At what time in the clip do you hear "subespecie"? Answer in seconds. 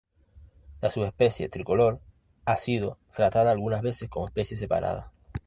0.89-1.47